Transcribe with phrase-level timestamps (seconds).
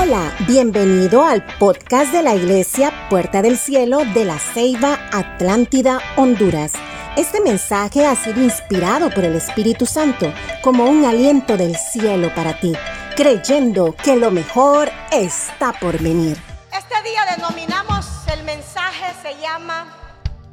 [0.00, 6.72] Hola, bienvenido al podcast de la Iglesia Puerta del Cielo de la Ceiba Atlántida, Honduras.
[7.16, 10.32] Este mensaje ha sido inspirado por el Espíritu Santo
[10.62, 12.74] como un aliento del cielo para ti,
[13.16, 16.38] creyendo que lo mejor está por venir.
[16.72, 19.92] Este día denominamos el mensaje, se llama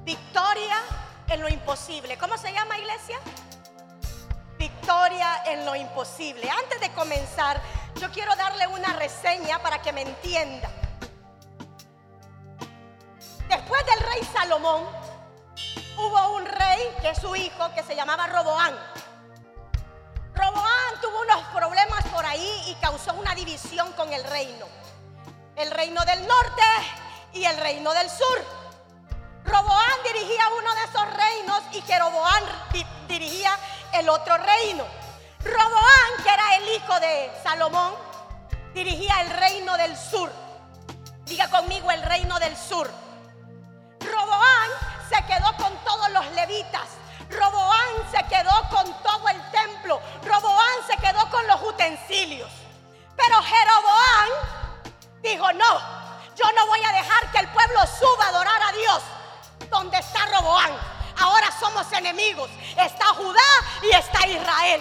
[0.03, 0.77] Victoria
[1.27, 2.17] en lo imposible.
[2.17, 3.19] ¿Cómo se llama iglesia?
[5.45, 6.47] En lo imposible.
[6.47, 7.59] Antes de comenzar,
[7.95, 10.69] yo quiero darle una reseña para que me entienda.
[13.49, 14.83] Después del rey Salomón,
[15.97, 18.75] hubo un rey que es su hijo que se llamaba Roboán.
[20.35, 24.67] Roboán tuvo unos problemas por ahí y causó una división con el reino.
[25.55, 26.63] El reino del norte
[27.33, 28.45] y el reino del sur.
[29.45, 32.43] Roboán dirigía uno de esos reinos y Jeroboán
[33.07, 33.57] dirigía
[33.99, 34.85] el otro reino.
[35.43, 37.93] Roboán, que era el hijo de Salomón,
[38.73, 40.31] dirigía el reino del sur.
[41.25, 42.89] Diga conmigo el reino del sur.
[43.99, 44.69] Roboán
[45.09, 46.87] se quedó con todos los levitas.
[47.29, 50.01] Roboán se quedó con todo el templo.
[50.23, 52.51] Roboán se quedó con los utensilios.
[53.15, 54.29] Pero Jeroboán
[55.21, 55.79] dijo, no,
[56.35, 59.01] yo no voy a dejar que el pueblo suba a adorar a Dios
[59.69, 60.94] donde está Roboán.
[61.25, 62.51] Ahora somos enemigos.
[62.77, 64.79] Está Judá y está Israel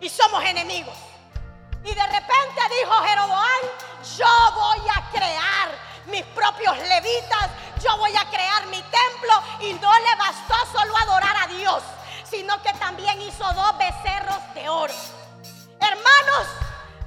[0.00, 0.94] y somos enemigos.
[1.82, 3.62] Y de repente dijo Jeroboam,
[4.16, 5.68] yo voy a crear
[6.06, 7.50] mis propios levitas,
[7.82, 11.82] yo voy a crear mi templo y no le bastó solo adorar a Dios,
[12.22, 14.94] sino que también hizo dos becerros de oro.
[15.80, 16.46] Hermanos,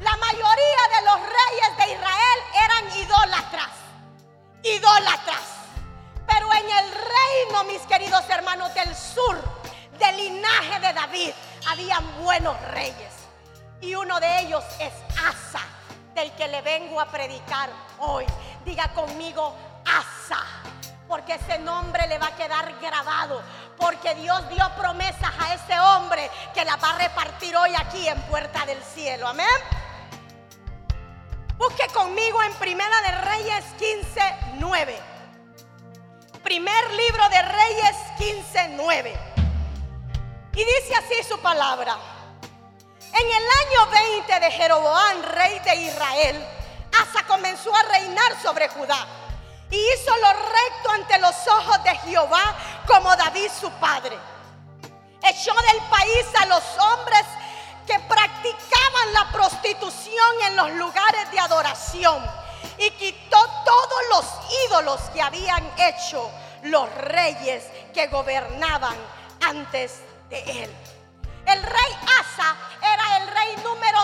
[0.01, 3.71] la mayoría de los reyes de Israel eran idólatras,
[4.61, 5.52] idólatras.
[6.33, 9.37] Pero en el reino, mis queridos hermanos del sur,
[9.99, 11.31] del linaje de David,
[11.69, 13.13] habían buenos reyes.
[13.81, 15.61] Y uno de ellos es Asa,
[16.15, 18.25] del que le vengo a predicar hoy.
[18.65, 20.43] Diga conmigo Asa,
[21.07, 23.43] porque ese nombre le va a quedar grabado.
[23.77, 28.19] Porque Dios dio promesas a ese hombre que la va a repartir hoy aquí en
[28.23, 29.27] Puerta del Cielo.
[29.27, 29.47] Amén.
[31.57, 34.21] Busque conmigo en Primera de Reyes 15,
[34.55, 35.12] 9.
[36.43, 39.17] Primer libro de Reyes 15, 9.
[40.55, 41.97] Y dice así su palabra.
[43.13, 43.91] En el año
[44.27, 46.45] 20 de Jeroboam, rey de Israel,
[47.01, 49.07] Asa comenzó a reinar sobre Judá
[49.71, 52.55] y hizo lo recto ante los ojos de Jehová
[52.87, 54.17] como David su padre.
[55.21, 57.23] Echó del país a los hombres
[57.87, 62.21] que practicaban la prostitución en los lugares de adoración
[62.77, 63.22] y quitó
[63.73, 64.25] todos los
[64.67, 66.29] ídolos que habían hecho
[66.63, 67.63] los reyes
[67.93, 68.95] que gobernaban
[69.41, 70.71] antes él.
[71.45, 73.99] El rey Asa era el rey número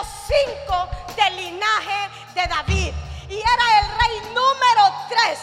[0.66, 2.92] 5 del linaje de David
[3.28, 5.38] y era el rey número 3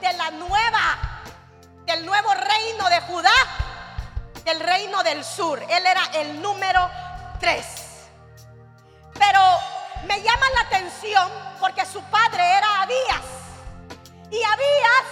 [0.00, 0.98] de la nueva
[1.86, 3.30] del nuevo reino de Judá,
[4.44, 5.62] del reino del sur.
[5.62, 6.90] Él era el número
[7.40, 7.64] 3.
[9.14, 9.40] Pero
[10.06, 11.30] me llama la atención
[11.60, 13.41] porque su padre era Abías.
[14.32, 15.04] Y Abías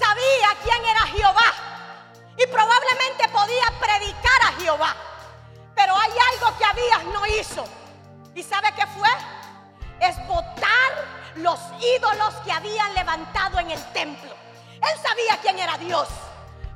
[0.00, 1.52] sabía quién era Jehová.
[2.36, 4.96] Y probablemente podía predicar a Jehová.
[5.76, 7.64] Pero hay algo que Abías no hizo.
[8.34, 9.08] ¿Y sabe qué fue?
[10.00, 10.90] Es botar
[11.36, 11.60] los
[11.96, 14.34] ídolos que habían levantado en el templo.
[14.74, 16.08] Él sabía quién era Dios,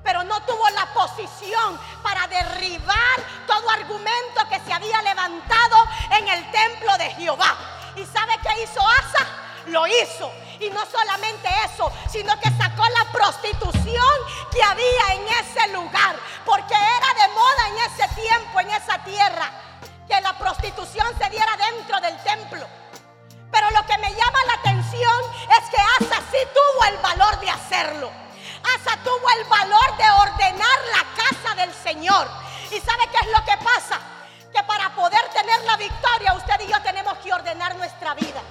[0.04, 5.76] pero no tuvo la posición para derribar todo argumento que se había levantado
[6.16, 7.56] en el templo de Jehová.
[7.96, 9.26] ¿Y sabe qué hizo Asa?
[9.66, 14.14] Lo hizo y no solamente eso, sino que sacó la prostitución
[14.50, 16.16] que había en ese lugar.
[16.44, 19.50] Porque era de moda en ese tiempo, en esa tierra,
[20.08, 22.66] que la prostitución se diera dentro del templo.
[23.50, 25.22] Pero lo que me llama la atención
[25.58, 28.10] es que Asa sí tuvo el valor de hacerlo.
[28.74, 32.28] Asa tuvo el valor de ordenar la casa del Señor.
[32.70, 33.98] ¿Y sabe qué es lo que pasa?
[34.52, 38.42] Que para poder tener la victoria, usted y yo tenemos que ordenar nuestra vida.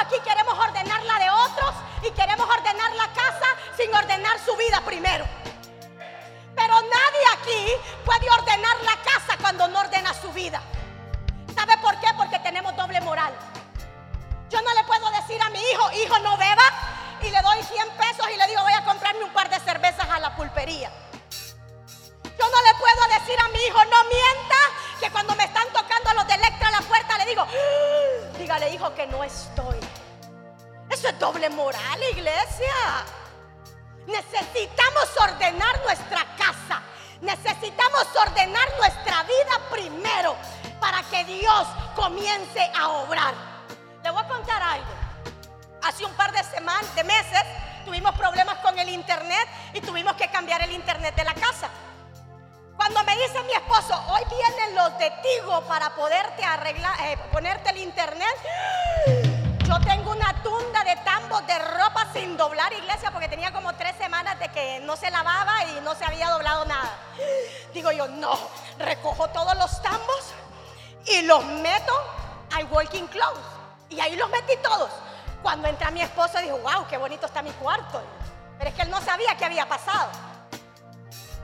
[0.00, 3.46] Aquí queremos ordenar la de otros y queremos ordenar la casa
[3.76, 5.26] sin ordenar su vida primero.
[6.54, 7.72] Pero nadie aquí
[8.04, 10.60] puede ordenar la casa cuando no ordena su vida.
[11.54, 12.08] ¿Sabe por qué?
[12.16, 13.32] Porque tenemos doble moral.
[14.50, 16.64] Yo no le puedo decir a mi hijo, hijo no beba,
[17.22, 20.08] y le doy 100 pesos y le digo, voy a comprarme un par de cervezas
[20.08, 20.90] a la pulpería.
[22.38, 24.56] Yo no le puedo decir a mi hijo, no mienta,
[25.00, 28.36] que cuando me están tocando a los de Electra a la puerta, le digo, ¡Ah!
[28.38, 29.78] dígale hijo que no estoy.
[30.90, 33.04] Eso es doble moral, iglesia.
[34.06, 36.82] Necesitamos ordenar nuestra casa.
[37.20, 40.36] Necesitamos ordenar nuestra vida primero
[40.80, 43.34] para que Dios comience a obrar.
[44.04, 44.86] Le voy a contar algo.
[45.82, 47.42] Hace un par de semanas, de meses,
[47.84, 51.68] tuvimos problemas con el internet y tuvimos que cambiar el internet de la casa.
[52.76, 57.70] Cuando me dice mi esposo, hoy vienen los de Tigo para poderte arreglar, eh, ponerte
[57.70, 58.36] el internet,
[59.64, 63.96] yo tengo una tunda de tambos de ropa sin doblar, iglesia, porque tenía como tres
[63.96, 66.92] semanas de que no se lavaba y no se había doblado nada.
[67.72, 68.38] Digo yo, no,
[68.78, 70.34] recojo todos los tambos
[71.06, 71.92] y los meto
[72.54, 73.44] al walking clothes.
[73.88, 74.90] Y ahí los metí todos.
[75.42, 78.02] Cuando entra mi esposo, dijo, wow, qué bonito está mi cuarto.
[78.58, 80.08] Pero es que él no sabía qué había pasado.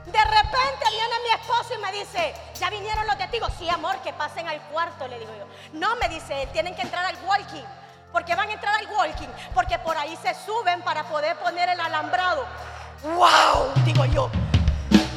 [0.05, 3.53] De repente viene mi esposo y me dice, ¿ya vinieron los testigos?
[3.57, 5.47] Sí, amor, que pasen al cuarto, le digo yo.
[5.79, 7.63] No, me dice, tienen que entrar al walking.
[8.11, 11.79] Porque van a entrar al walking, porque por ahí se suben para poder poner el
[11.79, 12.45] alambrado.
[13.03, 13.71] ¡Wow!
[13.85, 14.29] Digo yo.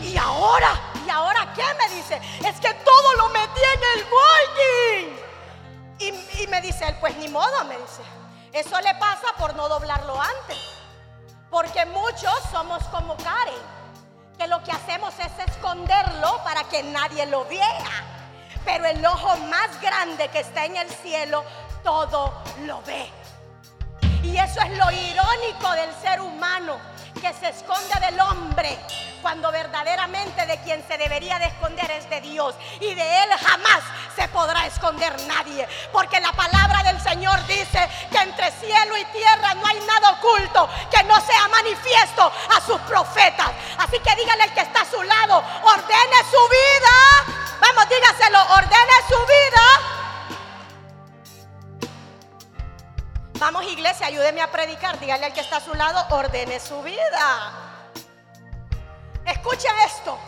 [0.03, 0.81] ¿Y ahora?
[1.05, 2.21] ¿Y ahora qué me dice?
[2.47, 5.17] Es que todo lo metí en el walking.
[5.99, 8.03] Y, y me dice él, pues ni modo, me dice.
[8.53, 10.59] Eso le pasa por no doblarlo antes.
[11.51, 13.76] Porque muchos somos como Karen
[14.39, 18.05] que lo que hacemos es esconderlo para que nadie lo vea.
[18.65, 21.45] Pero el ojo más grande que está en el cielo,
[21.83, 23.11] todo lo ve.
[24.23, 26.77] Y eso es lo irónico del ser humano,
[27.27, 28.79] que se esconde del hombre,
[29.21, 32.55] cuando verdaderamente de quien se debería de esconder es de Dios.
[32.79, 33.83] Y de Él jamás
[34.15, 35.67] se podrá esconder nadie.
[35.93, 40.69] Porque la palabra del Señor dice que entre cielo y tierra no hay nada oculto
[40.89, 43.51] que no sea manifiesto a sus profetas.
[43.79, 47.43] Así que dígale al que está a su lado, ordene su vida.
[47.59, 49.96] Vamos, dígaselo, ordene su vida
[53.39, 54.99] Vamos iglesia, ayúdeme a predicar.
[54.99, 57.83] Dígale al que está a su lado, ordene su vida.
[59.27, 60.19] Escucha esto.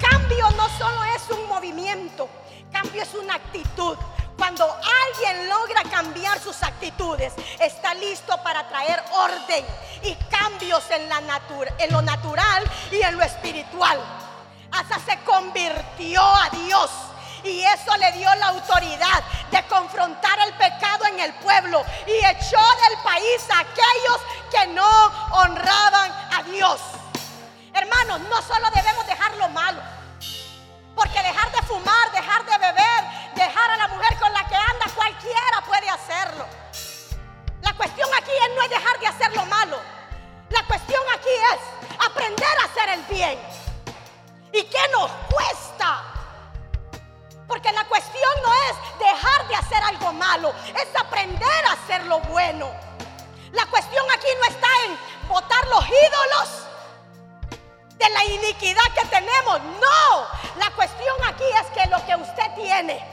[0.00, 2.28] Cambio no solo es un movimiento,
[2.72, 3.96] cambio es una actitud.
[4.36, 9.64] Cuando alguien logra cambiar sus actitudes, está listo para traer orden
[10.02, 11.20] y cambios en, la
[11.78, 14.00] en lo natural y en lo espiritual.
[14.72, 16.90] Hasta se convirtió a Dios
[17.44, 22.58] y eso le dio la autoridad de confrontar el pecado en el pueblo y echó
[22.88, 24.20] del país a aquellos
[24.50, 26.80] que no honraban a Dios.
[27.72, 29.80] Hermanos, no solo debemos dejar lo malo,
[30.94, 33.04] porque dejar de fumar, dejar de beber,
[33.34, 36.46] dejar a la mujer con la que anda, cualquiera puede hacerlo.
[37.62, 39.80] La cuestión aquí es no es dejar de hacer lo malo.
[40.50, 43.38] La cuestión aquí es aprender a hacer el bien.
[44.52, 46.19] ¿Y qué nos cuesta?
[47.50, 52.20] Porque la cuestión no es dejar de hacer algo malo, es aprender a hacer lo
[52.20, 52.70] bueno.
[53.50, 56.68] La cuestión aquí no está en botar los ídolos
[57.98, 59.60] de la iniquidad que tenemos.
[59.80, 60.28] No,
[60.60, 63.04] la cuestión aquí es que lo que usted tiene,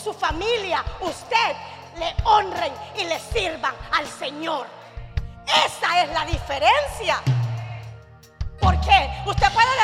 [0.00, 1.56] su familia, usted,
[1.96, 4.68] le honren y le sirvan al Señor.
[5.66, 7.20] Esa es la diferencia.
[8.60, 9.22] ¿Por qué?
[9.26, 9.76] Usted puede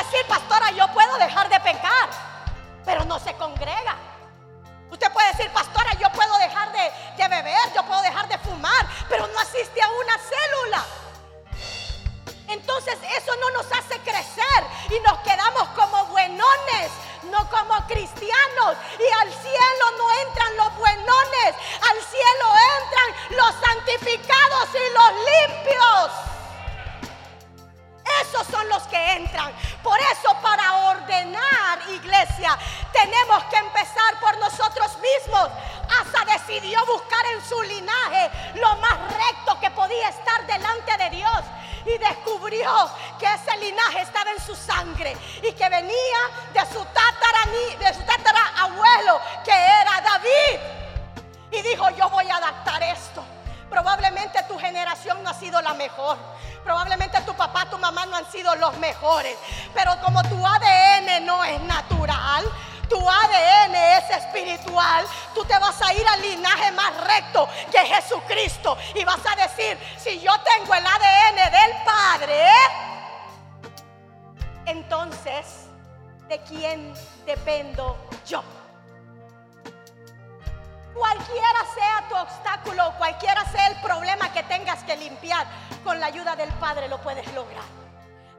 [82.24, 85.46] obstáculo, cualquiera sea el problema que tengas que limpiar,
[85.84, 87.64] con la ayuda del Padre lo puedes lograr.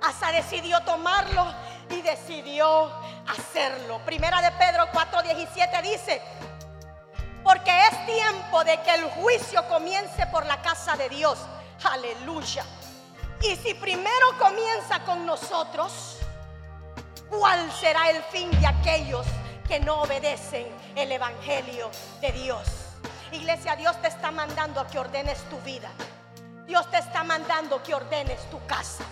[0.02, 1.46] Asa decidió tomarlo
[1.90, 2.92] y decidió
[3.28, 4.00] hacerlo.
[4.06, 6.22] Primera de Pedro 4:17 dice,
[7.44, 11.40] porque es tiempo de que el juicio comience por la casa de Dios.
[11.84, 12.66] Aleluya.
[13.42, 16.18] Y si primero comienza con nosotros,
[17.30, 19.26] ¿cuál será el fin de aquellos
[19.68, 21.90] que no obedecen el Evangelio
[22.22, 22.85] de Dios.
[23.32, 25.90] Iglesia, Dios te está mandando a que ordenes tu vida.
[26.66, 29.04] Dios te está mandando que ordenes tu casa.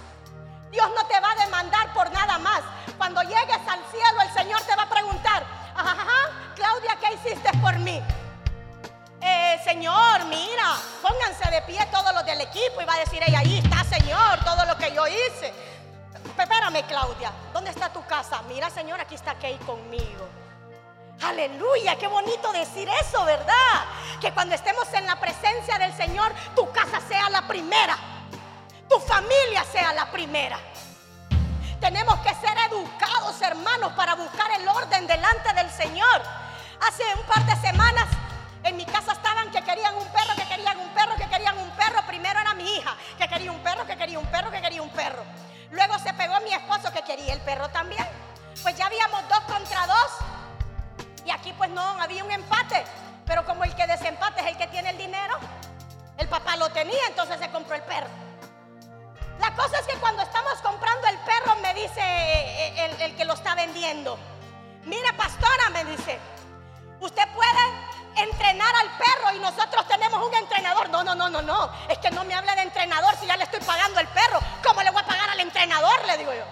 [0.71, 2.61] Dios no te va a demandar por nada más.
[2.97, 5.43] Cuando llegues al cielo, el Señor te va a preguntar,
[5.75, 8.01] ajá, Claudia, ¿qué hiciste por mí?
[9.25, 13.39] Eh, señor, mira, pónganse de pie todos los del equipo y va a decir, ella,
[13.39, 15.53] ahí está, Señor, todo lo que yo hice.
[16.37, 18.41] Espérame, Claudia, ¿dónde está tu casa?
[18.49, 20.27] Mira, Señor, aquí está Kay conmigo.
[21.25, 23.85] Aleluya, qué bonito decir eso, ¿verdad?
[24.19, 27.97] Que cuando estemos en la presencia del Señor, tu casa sea la primera,
[28.89, 30.59] tu familia sea la primera.
[31.79, 36.21] Tenemos que ser educados, hermanos, para buscar el orden delante del Señor.
[36.85, 38.05] Hace un par de semanas
[38.63, 41.69] en mi casa estaban que querían un perro, que querían un perro, que querían un
[41.71, 42.01] perro.
[42.05, 44.89] Primero era mi hija, que quería un perro, que quería un perro, que quería un
[44.89, 45.23] perro.
[45.71, 48.05] Luego se pegó mi esposo, que quería el perro también.
[48.61, 50.42] Pues ya habíamos dos contra dos.
[51.43, 52.85] Aquí pues no, había un empate.
[53.25, 55.37] Pero como el que desempate es el que tiene el dinero,
[56.17, 58.07] el papá lo tenía, entonces se compró el perro.
[59.39, 63.25] La cosa es que cuando estamos comprando el perro me dice eh, eh, el, que
[63.25, 64.17] lo está vendiendo,
[64.85, 66.17] mira pastora, me dice,
[67.01, 70.89] usted puede entrenar al perro y nosotros tenemos un entrenador.
[70.91, 71.69] No, no, no, no, no.
[71.89, 74.39] Es que no me hable de entrenador si ya le estoy pagando el perro.
[74.65, 76.05] ¿Cómo le voy a pagar al entrenador?
[76.05, 76.45] Le digo yo.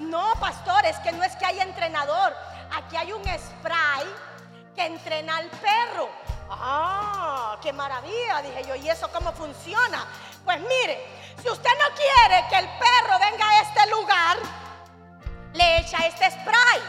[0.00, 2.36] No, pastor, es que no es que hay entrenador.
[2.70, 4.33] Aquí hay un spray
[4.74, 6.08] que entrena al perro.
[6.50, 8.74] Ah, qué maravilla, dije yo.
[8.74, 10.06] ¿Y eso cómo funciona?
[10.44, 11.06] Pues mire,
[11.42, 14.36] si usted no quiere que el perro venga a este lugar,
[15.52, 16.80] le echa este spray.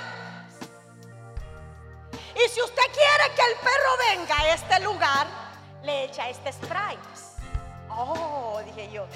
[2.35, 5.27] Y si usted quiere que el perro venga a este lugar,
[5.83, 6.97] le echa este spray.
[7.89, 9.07] Oh, dije yo.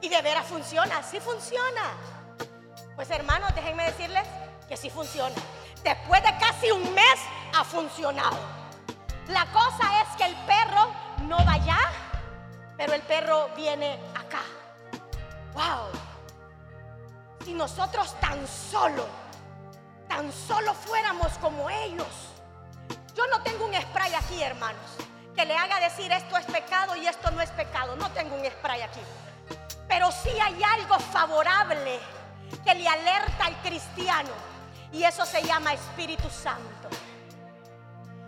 [0.00, 1.92] Y de veras funciona, sí funciona.
[2.96, 4.26] Pues hermanos, déjenme decirles
[4.68, 5.36] que sí funciona.
[5.82, 7.18] Después de casi un mes
[7.54, 8.38] ha funcionado.
[9.28, 10.92] La cosa es que el perro
[11.26, 11.78] no va allá,
[12.76, 14.42] pero el perro viene acá.
[15.54, 15.90] Wow.
[17.44, 19.06] Si nosotros tan solo
[20.12, 22.28] tan solo fuéramos como ellos.
[23.14, 24.82] Yo no tengo un spray aquí, hermanos,
[25.34, 27.96] que le haga decir esto es pecado y esto no es pecado.
[27.96, 29.00] No tengo un spray aquí.
[29.88, 31.98] Pero sí hay algo favorable
[32.62, 34.30] que le alerta al cristiano
[34.92, 36.88] y eso se llama Espíritu Santo.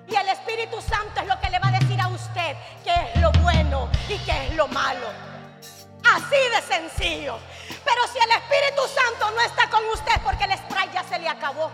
[0.09, 3.21] Y el Espíritu Santo es lo que le va a decir a usted qué es
[3.21, 5.07] lo bueno y qué es lo malo.
[6.05, 7.39] Así de sencillo.
[7.69, 11.29] Pero si el Espíritu Santo no está con usted porque el spray ya se le
[11.29, 11.71] acabó,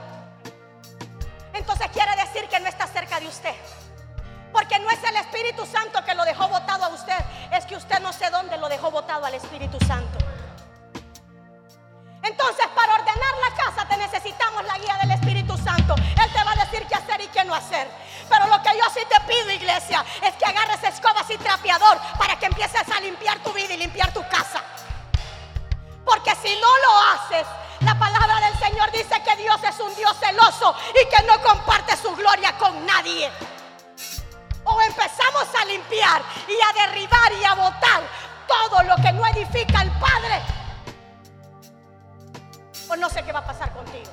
[1.53, 3.55] entonces quiere decir que no está cerca de usted.
[4.53, 7.19] Porque no es el Espíritu Santo que lo dejó votado a usted,
[7.53, 10.19] es que usted no sé dónde lo dejó votado al Espíritu Santo.
[12.23, 15.95] Entonces, para ordenar la casa te necesitamos la guía del Espíritu Santo.
[15.97, 17.89] Él te va a decir qué hacer y qué no hacer.
[18.29, 22.39] Pero lo que yo sí te pido, iglesia, es que agarres escobas y trapeador para
[22.39, 24.63] que empieces a limpiar tu vida y limpiar tu casa.
[26.05, 27.47] Porque si no lo haces,
[27.81, 31.97] la palabra del Señor dice que Dios es un Dios celoso y que no comparte
[31.97, 33.31] su gloria con nadie.
[34.65, 38.03] O empezamos a limpiar y a derribar y a botar
[38.47, 40.60] todo lo que no edifica al Padre.
[42.91, 44.11] O no sé qué va a pasar contigo.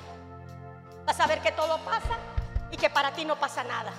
[1.04, 2.18] Vas a ver que todo pasa
[2.70, 3.92] y que para ti no pasa nada.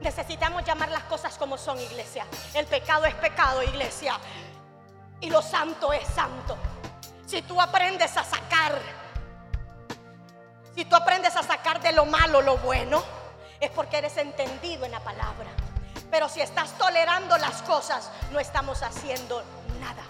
[0.00, 2.26] Necesitamos llamar las cosas como son, iglesia.
[2.52, 4.18] El pecado es pecado, iglesia.
[5.20, 6.58] Y lo santo es santo.
[7.26, 8.78] Si tú aprendes a sacar,
[10.74, 13.02] si tú aprendes a sacar de lo malo lo bueno,
[13.60, 15.50] es porque eres entendido en la palabra.
[16.10, 19.42] Pero si estás tolerando las cosas, no estamos haciendo
[19.80, 20.02] nada.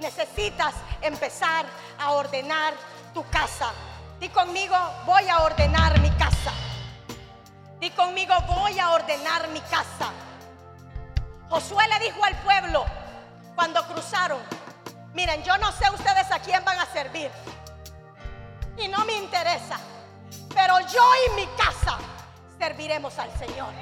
[0.00, 1.66] Necesitas empezar
[1.98, 2.74] a ordenar
[3.14, 3.72] tu casa.
[4.20, 4.76] Di conmigo,
[5.06, 6.52] voy a ordenar mi casa.
[7.80, 10.12] Di conmigo, voy a ordenar mi casa.
[11.48, 12.84] Josué le dijo al pueblo
[13.54, 14.40] cuando cruzaron,
[15.14, 17.30] Miren, yo no sé ustedes a quién van a servir.
[18.76, 19.78] Y no me interesa.
[20.54, 21.98] Pero yo y mi casa
[22.58, 23.72] serviremos al Señor.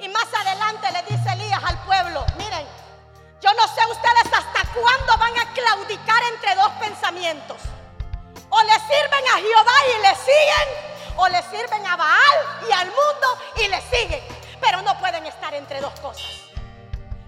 [0.00, 2.66] Y más adelante le dice Elías al pueblo, miren,
[3.42, 7.56] yo no sé ustedes hasta cuándo van a claudicar entre dos pensamientos.
[8.48, 12.86] O le sirven a Jehová y le siguen, o le sirven a Baal y al
[12.86, 14.22] mundo y le siguen.
[14.60, 16.24] Pero no pueden estar entre dos cosas.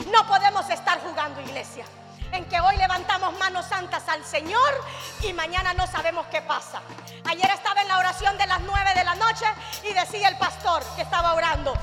[0.06, 1.84] No podemos estar jugando iglesia
[2.30, 4.84] en que hoy levantamos manos santas al Señor
[5.22, 6.80] y mañana no sabemos qué pasa.
[7.28, 9.46] Ayer estaba en la oración de las nueve de la noche
[9.82, 11.74] y decía el pastor que estaba orando,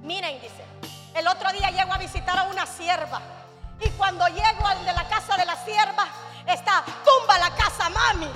[0.00, 0.64] miren, dice,
[1.14, 3.20] el otro día llego a visitar a una sierva
[3.84, 6.06] y cuando llego al de la casa de la sierva
[6.46, 8.30] está, tumba la casa, mami.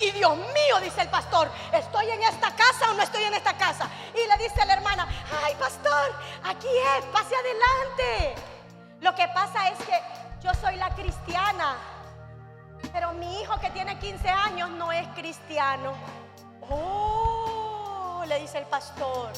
[0.00, 3.56] Y Dios mío, dice el pastor, ¿estoy en esta casa o no estoy en esta
[3.56, 3.88] casa?
[4.12, 5.06] Y le dice la hermana,
[5.44, 8.34] ay pastor, aquí es, pase adelante.
[9.00, 10.00] Lo que pasa es que
[10.42, 11.76] yo soy la cristiana,
[12.92, 15.94] pero mi hijo que tiene 15 años no es cristiano.
[16.68, 19.32] Oh, le dice el pastor.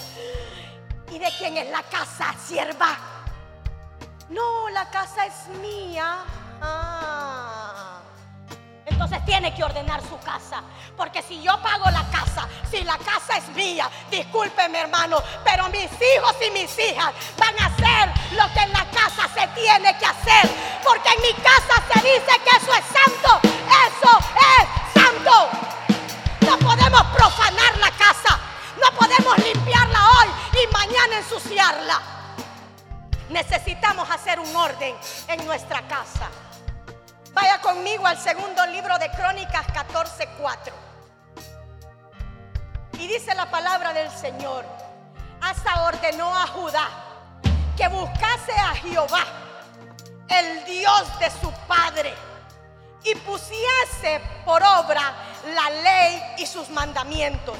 [1.10, 3.15] ¿Y de quién es la casa, sierva?
[4.28, 6.24] No, la casa es mía.
[6.60, 8.00] Ah.
[8.86, 10.62] Entonces tiene que ordenar su casa.
[10.96, 15.90] Porque si yo pago la casa, si la casa es mía, discúlpeme hermano, pero mis
[15.92, 20.06] hijos y mis hijas van a hacer lo que en la casa se tiene que
[20.06, 20.50] hacer.
[20.82, 23.40] Porque en mi casa se dice que eso es santo.
[23.86, 24.18] Eso
[24.58, 25.50] es santo.
[26.40, 28.38] No podemos profanar la casa.
[28.82, 30.28] No podemos limpiarla hoy
[30.62, 32.00] y mañana ensuciarla.
[33.28, 34.94] Necesitamos hacer un orden
[35.28, 36.28] en nuestra casa.
[37.32, 40.72] Vaya conmigo al segundo libro de Crónicas 14:4.
[42.98, 44.64] Y dice la palabra del Señor.
[45.40, 46.88] Asa ordenó a Judá
[47.76, 49.24] que buscase a Jehová,
[50.28, 52.14] el Dios de su padre,
[53.04, 55.14] y pusiese por obra
[55.54, 57.58] la ley y sus mandamientos.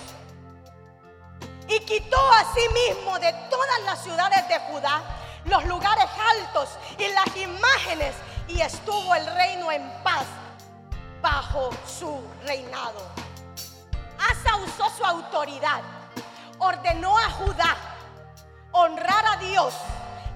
[1.69, 5.03] Y quitó asimismo de todas las ciudades de Judá
[5.47, 6.07] los lugares
[6.39, 8.15] altos y las imágenes
[8.49, 10.25] y estuvo el reino en paz
[11.21, 13.01] bajo su reinado.
[14.19, 15.83] Asa usó su autoridad,
[16.59, 17.77] ordenó a Judá
[18.77, 19.75] honrar a Dios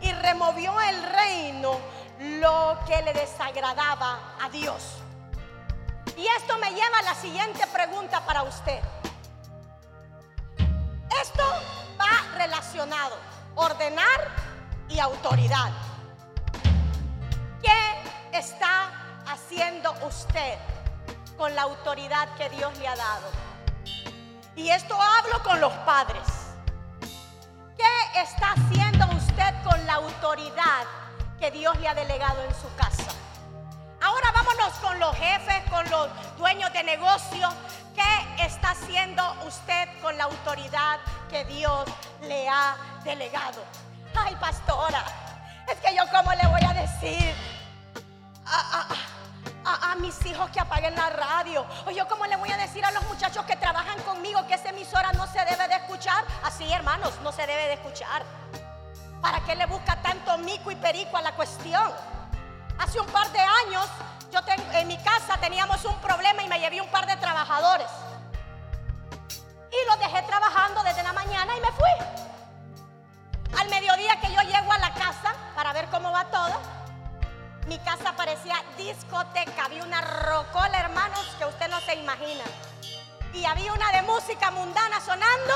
[0.01, 1.79] y removió el reino
[2.19, 4.97] lo que le desagradaba a Dios.
[6.17, 8.81] Y esto me lleva a la siguiente pregunta para usted.
[11.23, 11.45] Esto
[11.99, 13.17] va relacionado,
[13.55, 14.50] ordenar
[14.91, 15.71] y autoridad.
[17.63, 18.91] ¿Qué está
[19.27, 20.59] haciendo usted
[21.39, 23.29] con la autoridad que Dios le ha dado?
[24.57, 26.23] Y esto hablo con los padres.
[27.77, 30.85] ¿Qué está haciendo usted con la autoridad
[31.39, 33.11] que Dios le ha delegado en su casa?
[34.03, 37.49] Ahora vámonos con los jefes, con los dueños de negocio.
[37.95, 41.85] ¿Qué está haciendo usted con la autoridad que Dios
[42.23, 43.63] le ha delegado?
[44.15, 45.05] Ay, pastora,
[45.71, 47.35] es que yo cómo le voy a decir
[48.47, 51.67] a, mis hijos que apaguen la radio.
[51.87, 54.71] O yo cómo le voy a decir a los muchachos que trabajan conmigo que esa
[54.71, 56.25] emisora no se debe de escuchar.
[56.43, 58.25] Así, hermanos, no se debe de escuchar.
[59.21, 61.93] ¿Para qué le busca tanto mico y perico a la cuestión?
[62.79, 63.87] Hace un par de años,
[64.33, 64.41] yo
[64.73, 65.80] en mi casa teníamos
[74.11, 76.61] Mediodía que yo llego a la casa para ver cómo va todo,
[77.67, 79.67] mi casa parecía discoteca.
[79.67, 82.45] Había una rocola, hermanos, que usted no se imagina.
[83.33, 85.55] Y había una de música mundana sonando.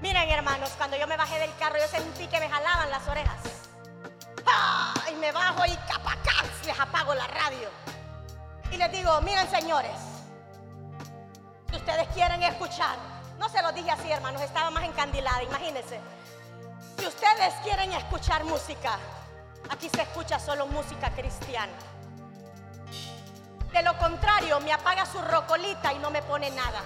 [0.00, 3.38] Miren, hermanos, cuando yo me bajé del carro, yo sentí que me jalaban las orejas.
[5.10, 7.68] Y me bajo y capacán, les apago la radio.
[8.72, 9.96] Y les digo, miren, señores,
[11.70, 12.96] si ustedes quieren escuchar,
[13.38, 16.00] no se lo dije así, hermanos, estaba más encandilada, imagínense.
[16.98, 18.98] Si ustedes quieren escuchar música,
[19.70, 21.72] aquí se escucha solo música cristiana.
[23.72, 26.80] De lo contrario, me apaga su rocolita y no me pone nada.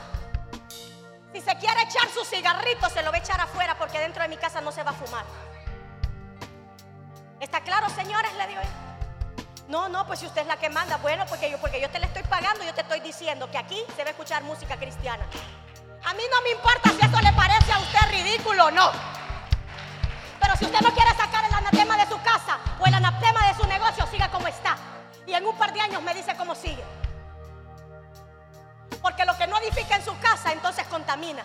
[1.33, 4.29] Si se quiere echar su cigarrito, se lo va a echar afuera porque dentro de
[4.29, 5.25] mi casa no se va a fumar.
[7.41, 8.33] ¿Está claro, señores?
[8.35, 8.61] Le digo.
[9.69, 11.99] No, no, pues si usted es la que manda, bueno, porque yo, porque yo te
[11.99, 15.27] le estoy pagando, yo te estoy diciendo que aquí se va a escuchar música cristiana.
[16.05, 18.93] A mí no me importa si eso le parece a usted ridículo o no.
[20.47, 23.55] Pero si usted no quiere sacar el anatema de su casa o el anatema de
[23.55, 24.77] su negocio, siga como está.
[25.27, 26.85] Y en un par de años me dice cómo sigue.
[29.03, 31.43] Porque lo que no edifica en su casa, entonces contamina.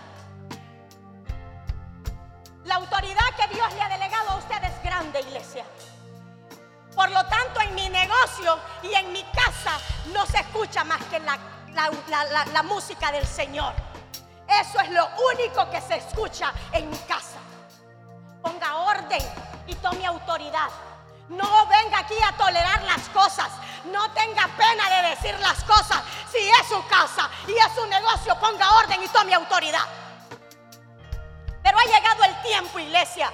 [2.66, 5.66] La autoridad que Dios le ha delegado a usted es grande, iglesia.
[6.96, 9.80] Por lo tanto, en mi negocio y en mi casa
[10.14, 11.40] no se escucha más que la,
[12.54, 13.74] la música del Señor.
[14.48, 17.41] Eso es lo único que se escucha en mi casa
[19.68, 20.70] y tome autoridad.
[21.30, 23.50] No venga aquí a tolerar las cosas.
[23.86, 26.02] No tenga pena de decir las cosas.
[26.32, 29.86] Si es su casa y es su negocio, ponga orden y tome autoridad.
[31.64, 33.32] Pero ha llegado el tiempo, iglesia.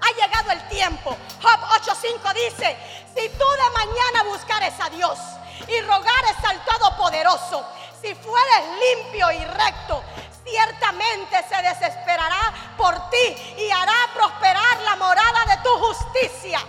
[0.00, 1.16] Ha llegado el tiempo.
[1.42, 2.78] Job 8:5 dice,
[3.14, 5.18] si tú de mañana buscares a Dios
[5.66, 7.66] y rogares al Todopoderoso,
[8.00, 10.02] si fueres limpio y recto,
[10.50, 16.60] ciertamente se desesperará por ti y hará prosperar la morada de tu justicia.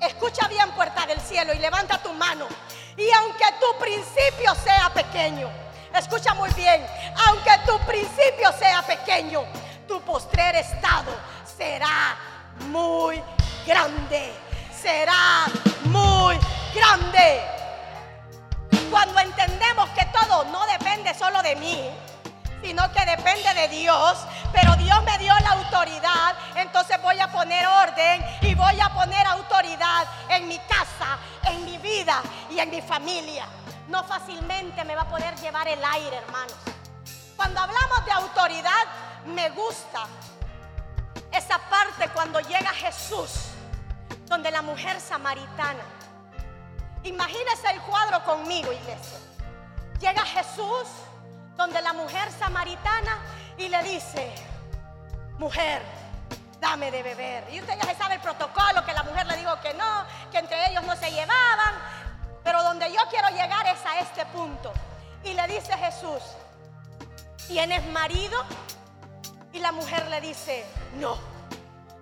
[0.00, 2.46] Escucha bien, puerta del cielo, y levanta tu mano.
[2.96, 5.50] Y aunque tu principio sea pequeño,
[5.94, 6.86] escucha muy bien,
[7.26, 9.44] aunque tu principio sea pequeño,
[9.88, 11.12] tu postrer estado
[11.56, 12.16] será
[12.68, 13.22] muy
[13.66, 14.32] grande.
[14.80, 15.46] Será
[15.84, 16.38] muy
[16.74, 17.42] grande.
[18.90, 21.90] Cuando entendemos que todo no depende solo de mí,
[22.62, 24.18] sino que depende de Dios,
[24.52, 29.26] pero Dios me dio la autoridad, entonces voy a poner orden y voy a poner
[29.26, 33.46] autoridad en mi casa, en mi vida y en mi familia.
[33.88, 36.56] No fácilmente me va a poder llevar el aire, hermanos.
[37.36, 38.84] Cuando hablamos de autoridad,
[39.26, 40.06] me gusta
[41.32, 43.50] esa parte cuando llega Jesús,
[44.26, 45.84] donde la mujer samaritana.
[47.02, 49.18] Imagínese el cuadro conmigo, iglesia.
[50.00, 50.88] Llega Jesús,
[51.56, 53.18] donde la mujer samaritana
[53.56, 54.34] y le dice,
[55.38, 55.82] mujer,
[56.60, 57.44] dame de beber.
[57.52, 60.70] Y usted ya sabe el protocolo, que la mujer le dijo que no, que entre
[60.70, 61.74] ellos no se llevaban.
[62.44, 64.72] Pero donde yo quiero llegar es a este punto.
[65.24, 66.22] Y le dice Jesús,
[67.48, 68.38] ¿tienes marido?
[69.52, 70.64] Y la mujer le dice,
[70.98, 71.18] no,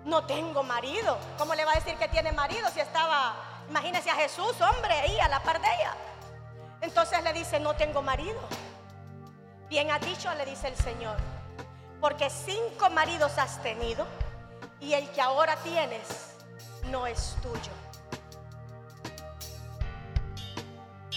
[0.03, 1.17] no tengo marido.
[1.37, 3.35] ¿Cómo le va a decir que tiene marido si estaba,
[3.69, 5.95] imagínese a Jesús, hombre, ahí a la par de ella?
[6.81, 8.39] Entonces le dice, no tengo marido.
[9.69, 11.17] Bien ha dicho, le dice el Señor,
[11.99, 14.05] porque cinco maridos has tenido
[14.79, 16.35] y el que ahora tienes
[16.91, 17.71] no es tuyo.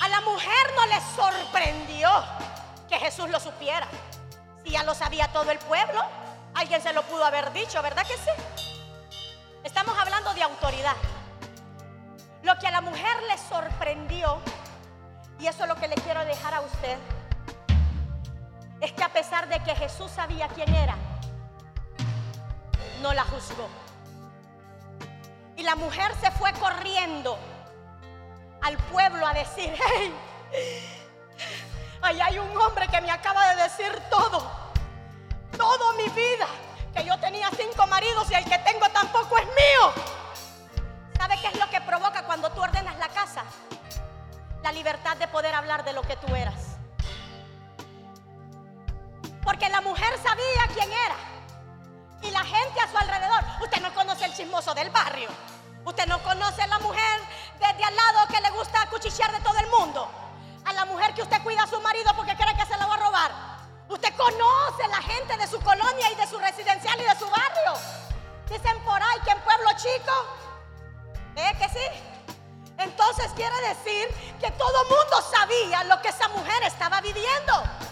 [0.01, 2.09] A la mujer no le sorprendió
[2.89, 3.87] que Jesús lo supiera.
[4.65, 6.03] Si ya lo sabía todo el pueblo,
[6.59, 8.31] Alguien se lo pudo haber dicho, ¿verdad que sí?
[9.63, 10.97] Estamos hablando de autoridad.
[12.43, 14.41] Lo que a la mujer le sorprendió,
[15.39, 16.99] y eso es lo que le quiero dejar a usted,
[18.81, 20.97] es que a pesar de que Jesús sabía quién era,
[23.03, 23.69] no la juzgó.
[25.57, 27.39] Y la mujer se fue corriendo
[28.63, 30.15] al pueblo a decir, hey,
[32.03, 34.69] ahí hay un hombre que me acaba de decir todo
[35.59, 36.47] toda mi vida
[36.95, 39.93] que yo tenía cinco maridos y el que tengo tampoco es mío.
[41.19, 43.43] ¿Sabe qué es lo que provoca cuando tú ordenas la casa?
[44.63, 46.68] La libertad de poder hablar de lo que tú eras.
[49.49, 51.17] Porque la mujer sabía quién era.
[52.21, 53.43] Y la gente a su alrededor.
[53.63, 55.31] Usted no conoce el chismoso del barrio.
[55.87, 57.21] Usted no conoce a la mujer
[57.59, 60.07] desde al lado que le gusta cuchichear de todo el mundo.
[60.67, 62.97] A la mujer que usted cuida a su marido porque cree que se la va
[62.97, 63.33] a robar.
[63.89, 67.73] Usted conoce la gente de su colonia y de su residencial y de su barrio.
[68.51, 70.13] Dicen por ahí que en pueblo chico,
[71.37, 72.35] ¿eh que sí?
[72.77, 74.09] Entonces quiere decir
[74.43, 77.88] que todo mundo sabía lo que esa mujer estaba viviendo.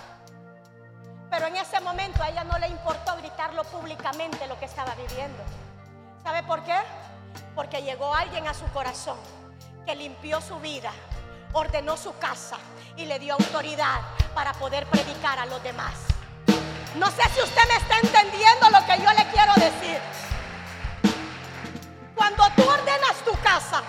[1.30, 5.42] Pero en ese momento a ella no le importó gritarlo públicamente lo que estaba viviendo.
[6.22, 6.76] ¿Sabe por qué?
[7.54, 9.18] Porque llegó alguien a su corazón
[9.84, 10.90] que limpió su vida,
[11.52, 12.56] ordenó su casa
[12.96, 14.00] y le dio autoridad
[14.34, 15.94] para poder predicar a los demás.
[16.96, 20.00] No sé si usted me está entendiendo lo que yo le quiero decir.
[22.14, 23.82] Cuando tú ordenas tu casa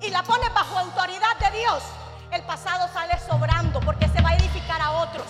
[0.00, 1.82] y la pones bajo autoridad de Dios,
[2.32, 5.26] el pasado sale sobrando porque se va a edificar a otros.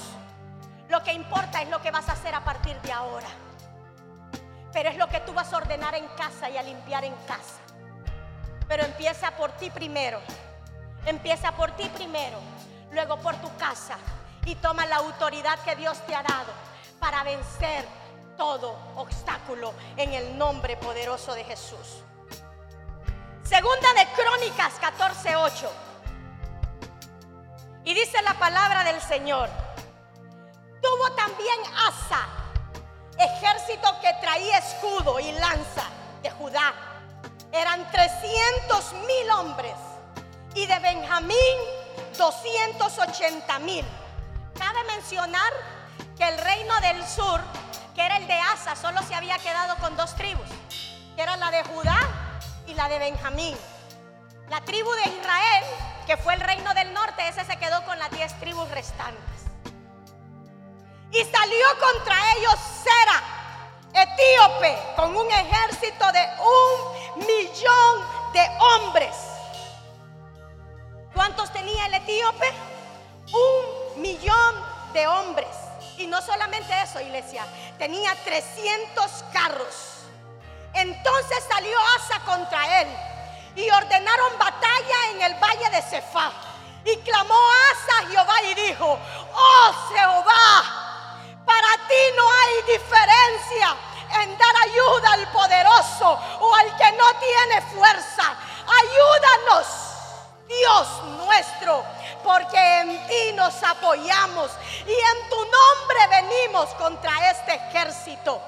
[0.92, 3.28] Lo que importa es lo que vas a hacer a partir de ahora.
[4.74, 7.60] Pero es lo que tú vas a ordenar en casa y a limpiar en casa.
[8.68, 10.20] Pero empieza por ti primero.
[11.06, 12.38] Empieza por ti primero
[12.90, 13.96] luego por tu casa
[14.44, 16.52] y toma la autoridad que Dios te ha dado
[17.00, 17.86] para vencer
[18.36, 22.04] todo obstáculo en el nombre poderoso de Jesús.
[23.42, 25.70] Segunda de Crónicas 14:8.
[27.84, 29.71] Y dice la palabra del Señor.
[30.82, 32.26] Tuvo también Asa,
[33.16, 35.84] ejército que traía escudo y lanza
[36.22, 36.74] de Judá.
[37.52, 39.74] Eran 300 mil hombres.
[40.54, 41.36] Y de Benjamín
[42.18, 43.86] 280 mil.
[44.58, 45.52] Cabe mencionar
[46.16, 47.40] que el reino del sur,
[47.94, 50.48] que era el de Asa, solo se había quedado con dos tribus,
[51.16, 51.98] que era la de Judá
[52.66, 53.56] y la de Benjamín.
[54.50, 55.64] La tribu de Israel,
[56.06, 59.31] que fue el reino del norte, ese se quedó con las diez tribus restantes.
[61.12, 63.22] Y salió contra ellos Sera,
[63.92, 69.14] etíope, con un ejército de un millón de hombres
[71.14, 72.52] ¿Cuántos tenía el etíope?
[73.32, 74.54] Un millón
[74.92, 75.48] de hombres.
[75.98, 77.44] Y no solamente eso, iglesia,
[77.78, 79.98] tenía 300 carros.
[80.74, 82.88] Entonces salió Asa contra él
[83.56, 86.32] y ordenaron batalla en el valle de Cefá.
[86.84, 87.34] Y clamó
[87.70, 88.98] Asa a Jehová y dijo,
[89.34, 90.71] oh Jehová,
[91.52, 93.76] para ti no hay diferencia
[94.22, 98.36] en dar ayuda al poderoso o al que no tiene fuerza.
[98.80, 99.66] Ayúdanos
[100.48, 100.88] Dios
[101.18, 101.84] nuestro,
[102.24, 104.50] porque en ti nos apoyamos
[104.86, 108.40] y en tu nombre venimos contra este ejército.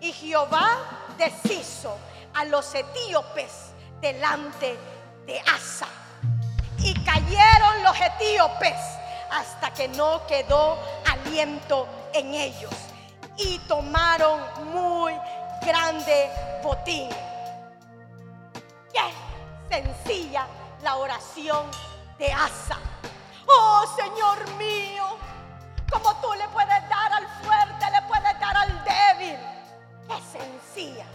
[0.00, 0.78] Y Jehová
[1.16, 1.96] deshizo
[2.34, 4.78] a los etíopes delante
[5.26, 5.88] de Asa.
[6.78, 8.76] Y cayeron los etíopes
[9.30, 10.78] hasta que no quedó
[11.10, 12.74] aliento en ellos.
[13.36, 14.40] Y tomaron
[14.72, 15.12] muy
[15.62, 16.30] grande
[16.62, 17.10] botín.
[18.92, 19.12] Qué
[19.68, 20.46] sencilla
[20.82, 21.66] la oración
[22.18, 22.78] de Asa.
[23.46, 25.04] Oh Señor mío,
[25.90, 29.38] como tú le puedes dar al fuerte, le puedes dar al débil.
[30.08, 31.06] Qué sencilla,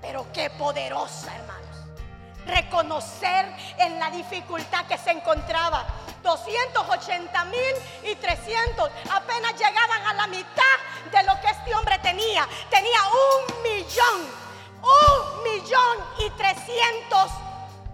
[0.00, 1.67] pero qué poderosa, hermanos.
[2.48, 5.84] Reconocer en la dificultad que se encontraba.
[6.22, 10.78] 280 mil y 300 apenas llegaban a la mitad
[11.12, 12.48] de lo que este hombre tenía.
[12.70, 14.26] Tenía un millón,
[14.82, 17.30] un millón y 300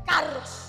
[0.06, 0.68] carros.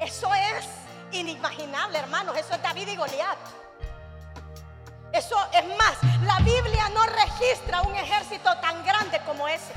[0.00, 0.66] Eso es
[1.12, 2.36] inimaginable, hermanos.
[2.36, 3.38] Eso es David y Goliat.
[5.12, 9.72] Eso es más, la Biblia no registra un ejército tan grande como ese.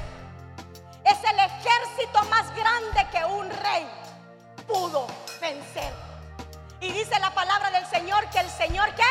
[1.08, 3.88] Es el ejército más grande que un rey
[4.68, 5.08] pudo
[5.40, 5.94] vencer.
[6.82, 9.04] Y dice la palabra del Señor que el Señor que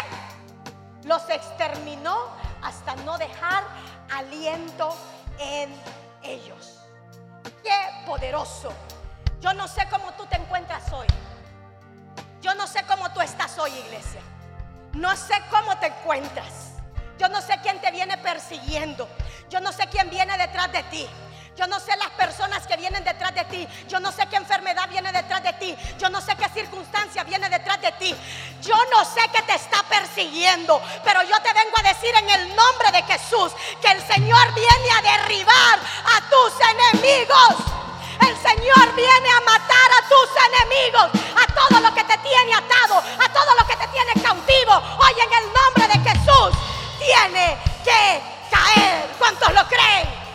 [1.08, 2.28] los exterminó
[2.62, 3.64] hasta no dejar
[4.10, 4.94] aliento
[5.38, 5.74] en
[6.22, 6.80] ellos.
[7.62, 8.72] Qué poderoso.
[9.40, 11.06] Yo no sé cómo tú te encuentras hoy.
[12.42, 14.20] Yo no sé cómo tú estás hoy, iglesia.
[14.92, 16.72] No sé cómo te encuentras.
[17.18, 19.08] Yo no sé quién te viene persiguiendo.
[19.48, 21.08] Yo no sé quién viene detrás de ti.
[21.56, 23.66] Yo no sé las personas que vienen detrás de ti.
[23.88, 25.74] Yo no sé qué enfermedad viene detrás de ti.
[25.98, 28.14] Yo no sé qué circunstancia viene detrás de ti.
[28.60, 30.82] Yo no sé qué te está persiguiendo.
[31.02, 34.90] Pero yo te vengo a decir en el nombre de Jesús que el Señor viene
[34.98, 37.56] a derribar a tus enemigos.
[38.20, 42.98] El Señor viene a matar a tus enemigos, a todo lo que te tiene atado,
[42.98, 44.74] a todo lo que te tiene cautivo.
[44.98, 46.50] Hoy en el nombre de Jesús
[46.98, 49.08] tiene que caer.
[49.18, 50.25] ¿Cuántos lo creen?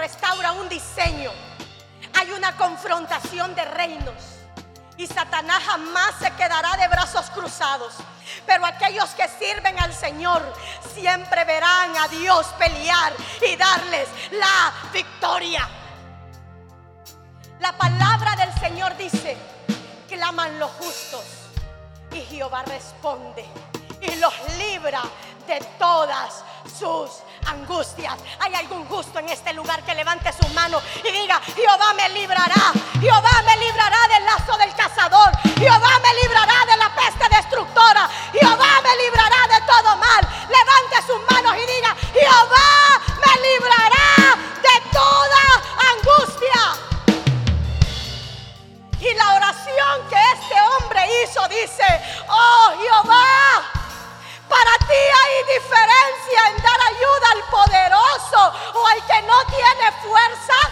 [0.00, 1.30] Restaura un diseño,
[2.18, 4.14] hay una confrontación de reinos.
[4.96, 7.94] Y Satanás jamás se quedará de brazos cruzados.
[8.46, 10.42] Pero aquellos que sirven al Señor
[10.94, 13.12] siempre verán a Dios pelear
[13.46, 15.68] y darles la victoria.
[17.60, 19.36] La palabra del Señor dice,
[20.08, 21.24] claman los justos
[22.12, 23.44] y Jehová responde
[24.00, 25.02] y los libra
[25.46, 26.42] de todas
[26.78, 28.16] sus angustias.
[28.38, 32.72] ¿Hay algún justo en este lugar que levante su mano y diga, Jehová me librará,
[33.00, 38.80] Jehová me librará del lazo del cazador, Jehová me librará de la peste destructora, Jehová
[38.82, 40.28] me librará de todo mal?
[40.48, 45.42] Levante sus manos y diga, Jehová me librará de toda
[45.92, 46.90] angustia.
[49.00, 51.84] Y la oración que este hombre hizo dice,
[52.28, 53.79] oh Jehová,
[54.50, 60.70] para ti hay diferencia en dar ayuda al poderoso o al que no tiene fuerzas.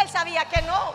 [0.00, 0.94] Él sabía que no.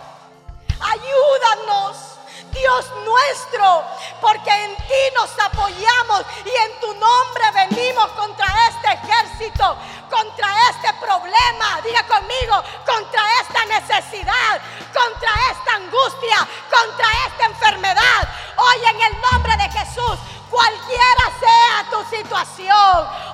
[0.82, 2.12] Ayúdanos.
[2.52, 3.84] Dios nuestro,
[4.20, 9.78] porque en ti nos apoyamos y en tu nombre venimos contra este ejército,
[10.10, 14.62] contra este problema, diga conmigo, contra esta necesidad,
[14.94, 18.28] contra esta angustia, contra esta enfermedad.
[18.58, 18.86] Hoy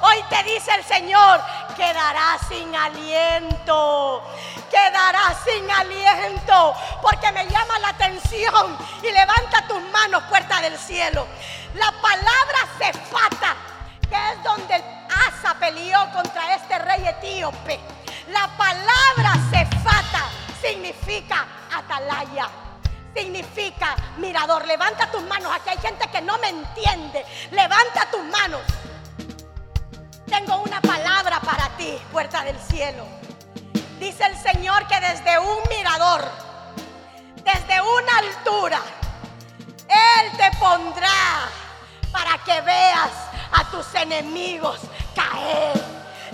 [0.01, 1.41] hoy te dice el Señor,
[1.75, 4.23] quedarás sin aliento,
[4.69, 11.27] quedarás sin aliento, porque me llama la atención y levanta tus manos, puerta del cielo.
[11.75, 13.55] La palabra cefata,
[14.09, 14.75] que es donde
[15.27, 17.79] Asa peleó contra este rey etíope.
[18.29, 20.25] La palabra cefata
[20.61, 21.45] significa
[21.75, 22.66] atalaya
[23.17, 24.65] significa mirador.
[24.67, 25.51] Levanta tus manos.
[25.53, 27.25] Aquí hay gente que no me entiende.
[27.51, 28.61] Levanta tus manos.
[30.27, 33.05] Tengo una palabra para ti, puerta del cielo.
[33.99, 36.29] Dice el Señor que desde un mirador,
[37.43, 38.79] desde una altura,
[39.87, 41.49] Él te pondrá
[42.11, 43.11] para que veas
[43.51, 44.81] a tus enemigos
[45.15, 45.73] caer.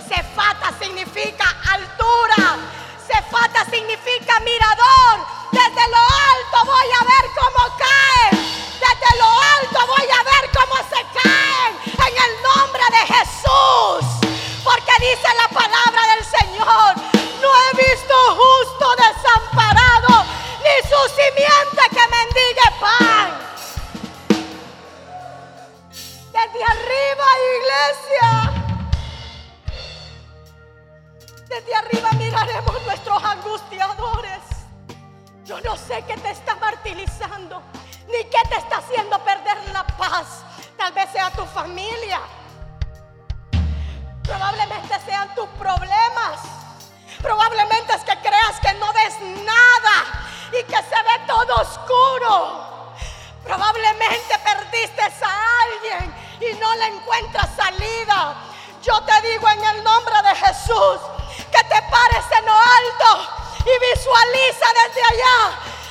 [0.06, 2.58] Cefata significa altura.
[3.06, 5.26] Cefata significa mirador.
[5.52, 8.34] Desde lo alto voy a ver cómo caen.
[8.80, 11.72] Desde lo alto voy a ver cómo se caen.
[11.84, 14.04] En el nombre de Jesús.
[14.64, 16.94] Porque dice la palabra del Señor.
[17.42, 20.24] No he visto justo desamparado.
[20.64, 23.28] Ni su simiente que mendigue pan.
[26.32, 27.26] Desde arriba,
[27.58, 28.73] iglesia.
[31.48, 34.40] Desde arriba miraremos nuestros angustiadores.
[35.44, 37.62] Yo no sé qué te está martirizando,
[38.06, 40.42] ni qué te está haciendo perder la paz.
[40.78, 42.20] Tal vez sea tu familia.
[44.22, 46.40] Probablemente sean tus problemas.
[47.20, 52.94] Probablemente es que creas que no ves nada y que se ve todo oscuro.
[53.44, 58.34] Probablemente perdiste a alguien y no le encuentras salida.
[58.82, 61.00] Yo te digo en el nombre de Jesús
[61.74, 63.10] te pares en lo alto
[63.66, 65.38] y visualiza desde allá.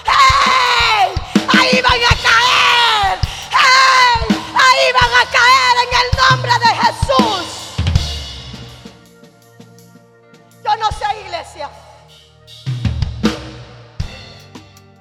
[0.05, 1.13] ¡Hey!
[1.59, 3.19] Ahí van a caer.
[3.51, 4.19] ¡Hey!
[4.55, 7.45] Ahí van a caer en el nombre de Jesús.
[10.63, 11.69] Yo no sé, iglesia.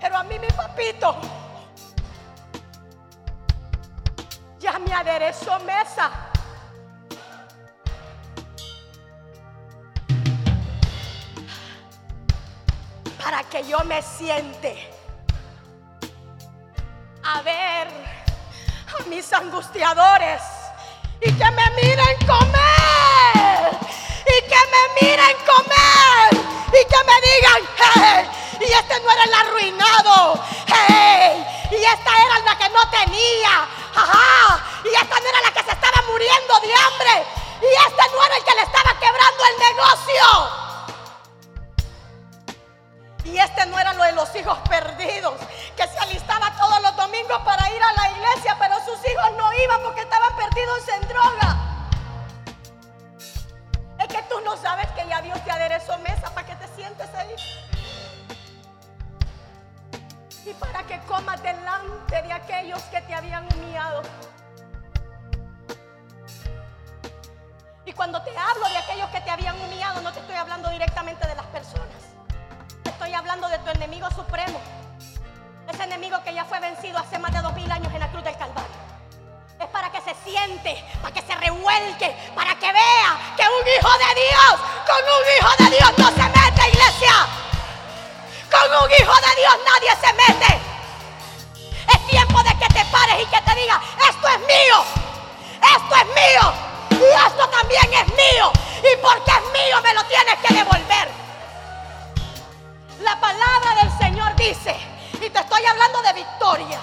[0.00, 1.16] Pero a mí mi papito
[4.58, 6.31] ya me aderezó mesa.
[13.22, 14.90] Para que yo me siente
[17.24, 20.42] a ver a mis angustiadores
[21.20, 23.78] y que me miren comer
[24.26, 27.62] y que me miren comer y que me digan,
[27.94, 28.30] hey,
[28.60, 34.64] y este no era el arruinado, hey, y esta era la que no tenía, ajá,
[34.84, 37.26] y esta no era la que se estaba muriendo de hambre,
[37.60, 40.61] y este no era el que le estaba quebrando el negocio.
[43.32, 45.32] Y este no era lo de los hijos perdidos,
[45.74, 49.50] que se alistaba todos los domingos para ir a la iglesia, pero sus hijos no
[49.54, 51.56] iban porque estaban perdidos en droga.
[53.98, 57.08] Es que tú no sabes que ya Dios te aderezó mesa para que te sientes
[57.14, 57.34] ahí.
[60.44, 64.02] Y para que comas delante de aquellos que te habían humillado.
[67.86, 71.26] Y cuando te hablo de aquellos que te habían humillado, no te estoy hablando directamente
[71.26, 72.11] de las personas.
[72.84, 74.60] Estoy hablando de tu enemigo supremo.
[75.72, 78.24] Ese enemigo que ya fue vencido hace más de dos mil años en la cruz
[78.24, 78.70] del Calvario.
[79.60, 83.92] Es para que se siente, para que se revuelque, para que vea que un hijo
[83.98, 87.26] de Dios, con un hijo de Dios no se mete, iglesia.
[88.50, 90.60] Con un hijo de Dios nadie se mete.
[91.94, 94.84] Es tiempo de que te pares y que te diga, esto es mío,
[95.62, 96.52] esto es mío
[96.90, 98.52] y esto también es mío.
[98.82, 101.21] Y porque es mío me lo tienes que devolver.
[103.02, 104.76] La palabra del Señor dice,
[105.14, 106.78] y te estoy hablando de victoria.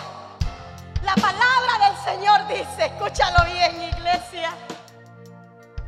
[1.02, 4.52] La palabra del Señor dice, escúchalo bien iglesia,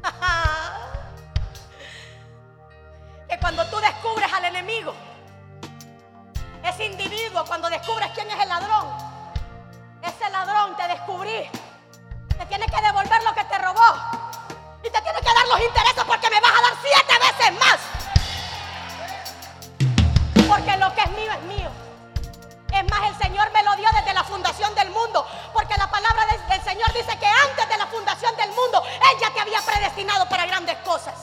[3.28, 4.94] que cuando tú descubres al enemigo,
[6.64, 8.88] ese individuo, cuando descubres quién es el ladrón,
[10.02, 11.50] ese ladrón te descubrí,
[12.38, 13.98] te tiene que devolver lo que te robó.
[14.84, 17.91] Y te tiene que dar los intereses porque me vas a dar siete veces más
[24.42, 25.24] fundación del mundo,
[25.54, 29.32] porque la palabra del, Señor dice que antes de la fundación del mundo, Él ya
[29.32, 31.14] te había predestinado para grandes cosas.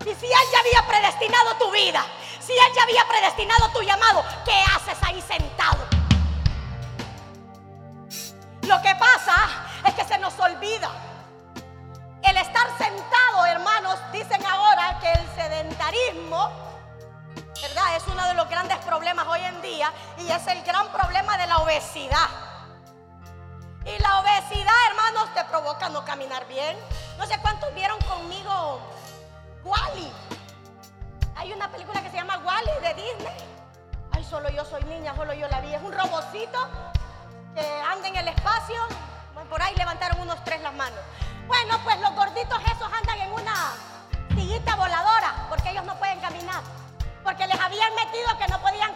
[0.00, 2.04] Y si Él ya había predestinado tu vida,
[2.40, 5.78] si Él ya había predestinado tu llamado, ¿qué haces ahí sentado?
[8.62, 9.36] Lo que pasa
[9.86, 10.90] es que se nos olvida.
[12.22, 16.70] El estar sentado, hermanos, dicen ahora que el sedentarismo
[17.62, 17.96] ¿verdad?
[17.96, 21.46] Es uno de los grandes problemas hoy en día y es el gran problema de
[21.46, 22.28] la obesidad.
[23.90, 26.78] Y la obesidad, hermanos, te provoca no caminar bien.
[27.18, 28.80] No sé cuántos vieron conmigo
[29.64, 30.12] Wally.
[31.36, 33.36] Hay una película que se llama Wally de Disney.
[34.12, 35.74] Ay, solo yo soy niña, solo yo la vi.
[35.74, 36.68] Es un robocito
[37.54, 38.80] que anda en el espacio.
[39.48, 41.00] Por ahí levantaron unos tres las manos.
[41.48, 43.72] Bueno, pues los gorditos esos andan en una
[44.28, 46.62] sillita voladora porque ellos no pueden caminar
[47.22, 48.94] porque les habían metido que no podían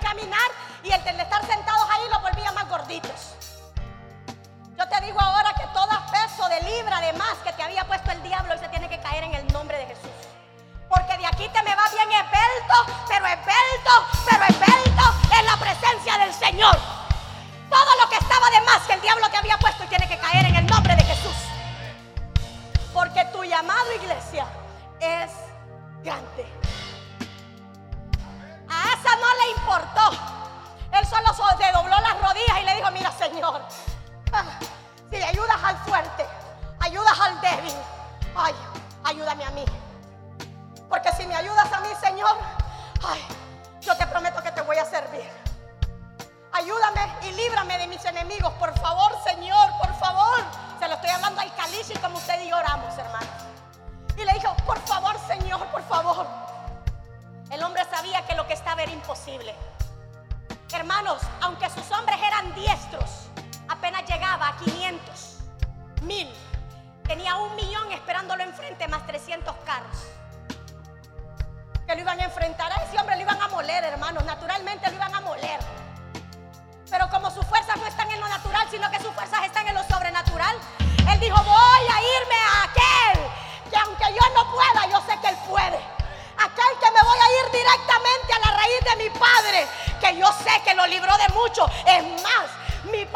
[88.96, 89.66] mi padre,
[90.00, 91.66] que yo sé que lo libró de mucho.
[91.86, 92.50] Es más,
[92.90, 93.06] mi,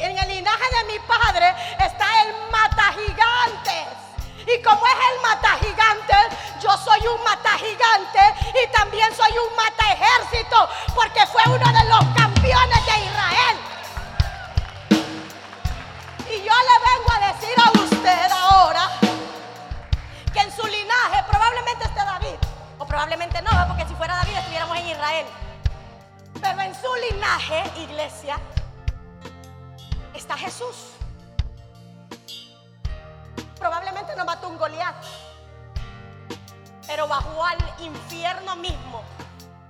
[0.00, 4.08] en el linaje de mi padre está el mata gigantes.
[4.46, 9.56] Y como es el mata gigante, yo soy un mata gigante y también soy un
[9.56, 13.17] mata ejército, porque fue uno de los campeones de Israel.
[22.98, 25.26] Probablemente no, porque si fuera David estuviéramos en Israel.
[26.40, 28.40] Pero en su linaje, iglesia,
[30.14, 30.94] está Jesús.
[33.56, 34.96] Probablemente no mató un Goliat,
[36.88, 39.04] pero bajó al infierno mismo,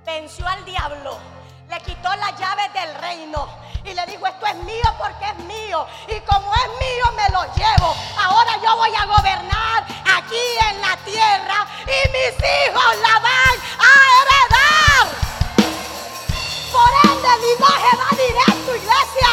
[0.06, 1.18] venció al diablo,
[1.68, 3.46] le quitó las llaves del reino
[3.84, 5.86] y le dijo, esto es mío porque es mío.
[6.08, 7.96] Y como es mío, me lo llevo.
[8.18, 13.92] Ahora yo voy a gobernar aquí en la tierra y mis hijos la van a
[14.18, 15.06] heredar.
[16.72, 19.32] Por ende, el linaje va directo, iglesia.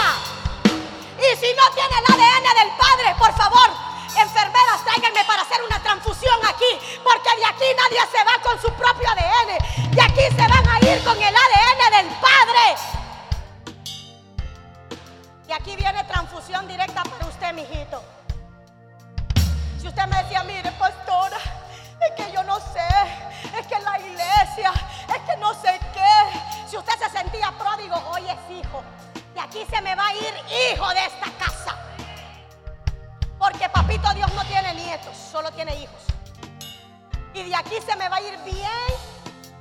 [1.18, 3.70] Y si no tiene el ADN del Padre, por favor,
[4.16, 7.00] enfermeras, tráiganme para hacer una transfusión aquí.
[7.04, 9.92] Porque de aquí nadie se va con su propio ADN.
[9.92, 10.55] De aquí se van
[16.68, 18.02] directa para usted, mijito.
[19.80, 21.38] Si usted me decía, mire, pastora,
[22.00, 22.88] es que yo no sé,
[23.60, 24.72] es que la iglesia,
[25.10, 26.70] es que no sé qué.
[26.70, 28.84] Si usted se sentía pródigo, hoy es hijo.
[29.36, 30.34] Y aquí se me va a ir
[30.72, 31.76] hijo de esta casa.
[33.40, 36.04] Porque papito Dios no tiene nietos, solo tiene hijos.
[37.34, 38.88] Y de aquí se me va a ir bien,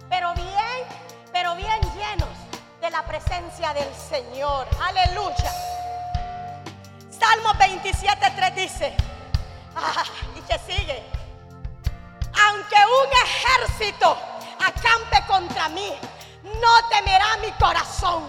[0.09, 0.85] pero bien,
[1.33, 2.29] pero bien llenos
[2.81, 4.69] de la presencia del Señor.
[4.81, 5.74] Aleluya.
[7.25, 8.95] Salmo 27.3 dice,
[9.77, 10.05] ah,
[10.37, 11.03] y que sigue,
[12.47, 14.19] aunque un ejército
[14.61, 15.91] acampe contra mí,
[16.43, 18.29] no temerá mi corazón.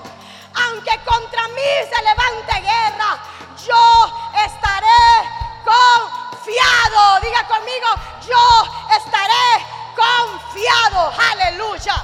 [0.65, 3.19] Aunque contra mí se levante guerra,
[3.67, 5.27] yo estaré
[5.65, 7.19] confiado.
[7.19, 7.87] Diga conmigo,
[8.25, 11.11] yo estaré confiado.
[11.31, 11.95] Aleluya.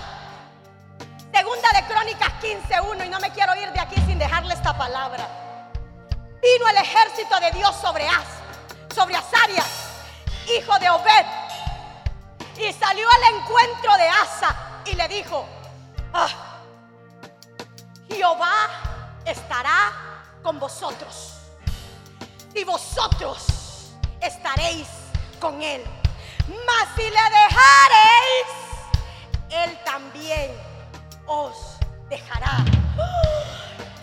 [1.34, 5.41] Segunda de Crónicas 15.1 y no me quiero ir de aquí sin dejarle esta palabra.
[6.42, 9.68] Vino el ejército de Dios sobre As, sobre Azarias,
[10.48, 11.26] hijo de Obed.
[12.58, 15.48] Y salió al encuentro de Asa y le dijo,
[16.14, 16.30] ah,
[18.10, 18.70] Jehová
[19.26, 19.92] estará
[20.42, 21.38] con vosotros.
[22.54, 24.88] Y vosotros estaréis
[25.40, 25.84] con él.
[26.48, 28.48] Mas si le dejareis,
[29.50, 30.52] él también
[31.28, 31.78] os
[32.10, 32.66] dejará.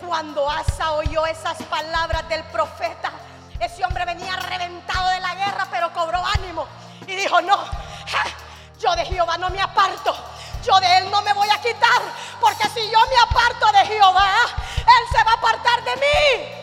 [0.05, 3.11] Cuando Asa oyó esas palabras del profeta,
[3.59, 6.67] ese hombre venía reventado de la guerra, pero cobró ánimo
[7.05, 7.57] y dijo, no,
[8.79, 10.15] yo de Jehová no me aparto.
[10.63, 12.01] Yo de él no me voy a quitar,
[12.39, 14.35] porque si yo me aparto de Jehová,
[14.77, 16.59] él se va a apartar de mí.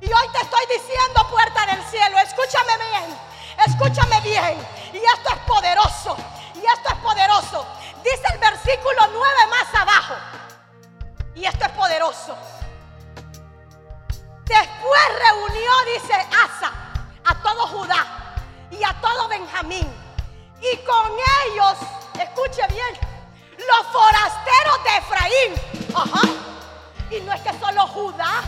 [0.00, 3.18] Y hoy te estoy diciendo, puerta del cielo, escúchame bien,
[3.64, 4.66] escúchame bien.
[4.92, 6.16] Y esto es poderoso,
[6.54, 7.66] y esto es poderoso.
[8.02, 10.14] Dice el versículo 9 más abajo.
[11.34, 12.36] Y esto es poderoso.
[14.44, 16.72] Después reunió, dice Asa,
[17.24, 18.06] a todo Judá
[18.70, 19.88] y a todo Benjamín.
[20.60, 21.12] Y con
[21.46, 21.78] ellos,
[22.20, 22.98] escuche bien,
[23.58, 25.94] los forasteros de Efraín.
[25.96, 26.28] Ajá.
[27.10, 28.42] Y no es que solo Judá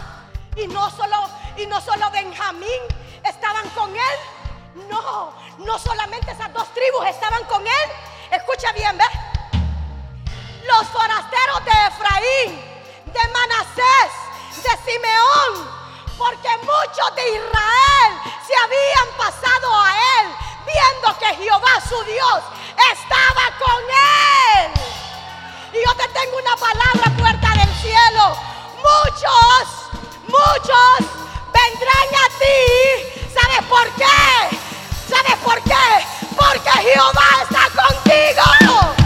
[0.57, 2.81] y no solo, y no solo Benjamín
[3.25, 4.87] estaban con él.
[4.91, 7.91] No, no solamente esas dos tribus estaban con él.
[8.31, 9.09] Escucha bien, ¿ves?
[10.67, 12.76] Los forasteros de Efraín
[13.07, 14.13] de Manasés,
[14.63, 15.71] de Simeón,
[16.19, 18.13] porque muchos de Israel
[18.47, 20.35] se habían pasado a él,
[20.67, 22.43] viendo que Jehová su Dios
[22.93, 23.83] estaba con
[24.59, 24.73] él.
[25.73, 28.37] Y yo te tengo una palabra, puerta del cielo.
[28.77, 29.91] Muchos,
[30.27, 31.11] muchos
[31.53, 33.31] vendrán a ti.
[33.33, 34.59] ¿Sabes por qué?
[35.09, 36.07] ¿Sabes por qué?
[36.37, 39.06] Porque Jehová está contigo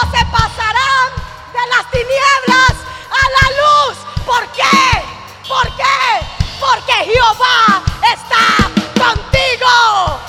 [0.00, 1.08] se pasarán
[1.52, 2.74] de las tinieblas
[3.10, 3.98] a la luz.
[4.24, 5.04] ¿Por qué?
[5.48, 6.26] ¿Por qué?
[6.58, 7.82] Porque Jehová
[8.14, 8.46] está
[9.04, 10.20] contigo.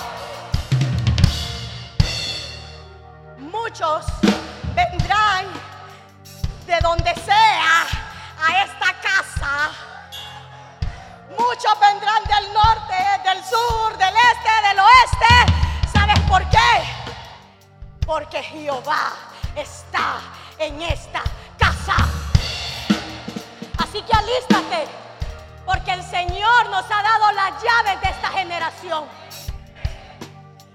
[3.38, 4.06] Muchos
[4.76, 5.46] vendrán
[6.66, 7.88] de donde sea
[8.40, 9.72] a esta casa
[11.38, 15.90] muchos vendrán del norte, del sur, del este, del oeste.
[15.92, 16.72] ¿Sabes por qué?
[18.06, 19.14] Porque Jehová
[19.56, 20.20] está
[20.58, 21.22] en esta
[21.58, 21.96] casa.
[23.78, 24.88] Así que alístate,
[25.66, 29.06] porque el Señor nos ha dado las llaves de esta generación.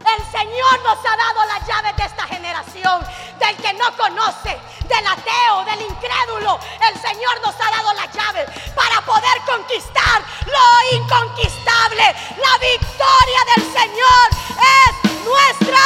[0.01, 3.05] El Señor nos ha dado las llaves de esta generación,
[3.41, 6.61] del que no conoce, del ateo, del incrédulo.
[6.89, 12.15] El Señor nos ha dado las llaves para poder conquistar lo inconquistable.
[12.37, 15.77] La victoria del Señor es nuestra.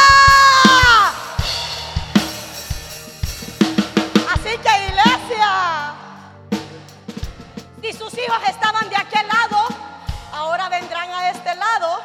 [7.83, 9.67] Si sus hijos estaban de aquel lado,
[10.33, 12.01] ahora vendrán a este lado.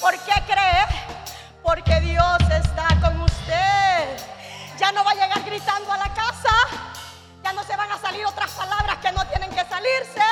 [0.00, 0.86] ¿Por qué cree?
[1.62, 4.16] Porque Dios está con usted.
[4.78, 6.50] Ya no va a llegar gritando a la casa.
[7.42, 10.22] Ya no se van a salir otras palabras que no tienen que salirse.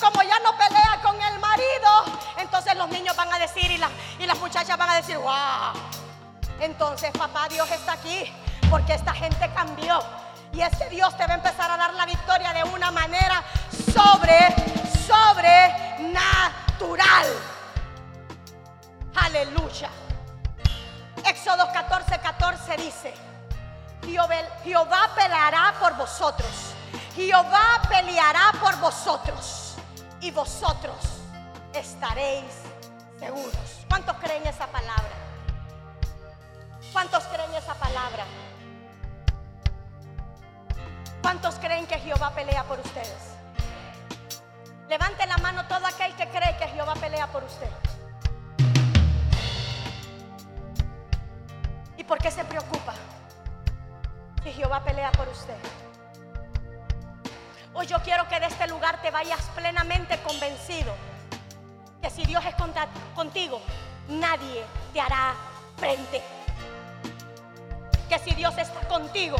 [0.00, 2.04] Como ya no pelea con el marido,
[2.38, 3.80] entonces los niños van a decir y,
[4.22, 5.72] y las muchachas van a decir, wow.
[6.58, 8.32] Entonces papá Dios está aquí
[8.70, 10.02] porque esta gente cambió.
[10.52, 13.42] Y es que Dios te va a empezar a dar la victoria de una manera
[13.92, 14.54] sobre,
[15.06, 17.26] sobrenatural.
[19.14, 19.88] Aleluya.
[21.24, 23.14] Éxodo 14, 14 dice,
[24.04, 26.74] Jehová peleará por vosotros.
[27.14, 29.76] Jehová peleará por vosotros.
[30.20, 30.96] Y vosotros
[31.72, 32.44] estaréis
[33.18, 33.56] seguros.
[33.88, 35.14] ¿Cuántos creen esa palabra?
[36.92, 38.26] ¿Cuántos creen esa palabra?
[41.22, 43.36] ¿Cuántos creen que Jehová pelea por ustedes?
[44.88, 47.70] Levante la mano todo aquel que cree que Jehová pelea por usted.
[51.96, 52.94] ¿Y por qué se preocupa?
[54.42, 55.56] Si Jehová pelea por usted.
[57.74, 60.92] Hoy yo quiero que de este lugar te vayas plenamente convencido
[62.02, 62.54] que si Dios es
[63.14, 63.62] contigo,
[64.08, 65.34] nadie te hará
[65.76, 66.20] frente.
[68.08, 69.36] Que si Dios está contigo,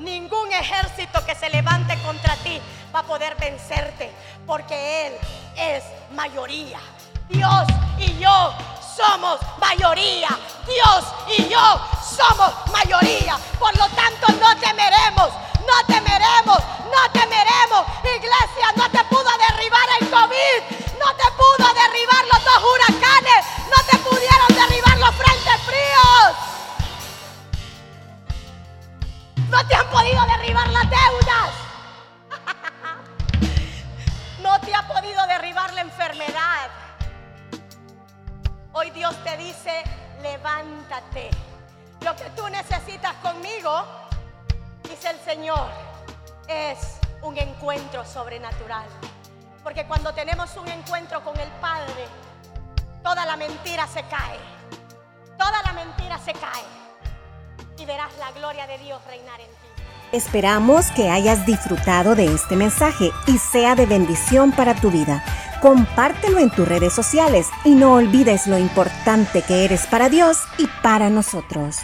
[0.00, 2.60] ningún ejército que se levante contra ti
[2.94, 4.10] va a poder vencerte,
[4.46, 5.12] porque Él
[5.56, 6.80] es mayoría.
[7.28, 7.64] Dios
[7.98, 8.54] y yo
[8.96, 10.28] somos mayoría.
[10.66, 11.04] Dios
[11.38, 11.80] y yo
[12.16, 13.38] somos mayoría.
[13.58, 15.28] Por lo tanto, no temeremos,
[15.66, 16.58] no temeremos,
[16.90, 17.86] no temeremos.
[18.04, 23.84] Iglesia, no te pudo derribar el COVID, no te pudo derribar los dos huracanes, no
[23.90, 26.49] te pudieron derribar los frentes fríos.
[29.50, 31.50] No te han podido derribar las deudas.
[34.40, 36.70] No te ha podido derribar la enfermedad.
[38.72, 39.82] Hoy Dios te dice,
[40.22, 41.30] levántate.
[42.00, 43.84] Lo que tú necesitas conmigo,
[44.88, 45.68] dice el Señor,
[46.46, 48.86] es un encuentro sobrenatural.
[49.64, 52.06] Porque cuando tenemos un encuentro con el Padre,
[53.02, 54.38] toda la mentira se cae.
[55.36, 56.79] Toda la mentira se cae.
[57.80, 59.82] Y verás la gloria de Dios reinar en ti.
[60.12, 65.24] Esperamos que hayas disfrutado de este mensaje y sea de bendición para tu vida.
[65.62, 70.66] Compártelo en tus redes sociales y no olvides lo importante que eres para Dios y
[70.82, 71.78] para nosotros.